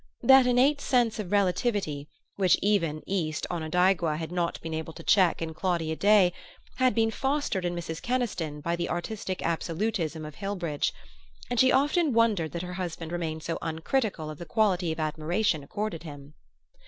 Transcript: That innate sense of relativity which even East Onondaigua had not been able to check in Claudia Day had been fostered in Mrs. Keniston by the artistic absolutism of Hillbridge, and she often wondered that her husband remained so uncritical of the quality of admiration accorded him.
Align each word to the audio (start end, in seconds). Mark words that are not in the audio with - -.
That 0.23 0.47
innate 0.47 0.81
sense 0.81 1.19
of 1.19 1.31
relativity 1.31 2.09
which 2.35 2.57
even 2.59 3.03
East 3.05 3.45
Onondaigua 3.51 4.17
had 4.17 4.31
not 4.31 4.59
been 4.61 4.73
able 4.73 4.93
to 4.93 5.03
check 5.03 5.43
in 5.43 5.53
Claudia 5.53 5.95
Day 5.95 6.33
had 6.77 6.95
been 6.95 7.11
fostered 7.11 7.65
in 7.65 7.75
Mrs. 7.75 8.01
Keniston 8.01 8.61
by 8.61 8.75
the 8.75 8.89
artistic 8.89 9.43
absolutism 9.43 10.25
of 10.25 10.37
Hillbridge, 10.37 10.91
and 11.51 11.59
she 11.59 11.71
often 11.71 12.13
wondered 12.13 12.51
that 12.53 12.63
her 12.63 12.73
husband 12.73 13.11
remained 13.11 13.43
so 13.43 13.59
uncritical 13.61 14.31
of 14.31 14.39
the 14.39 14.45
quality 14.47 14.91
of 14.91 14.99
admiration 14.99 15.61
accorded 15.63 16.01
him. 16.01 16.33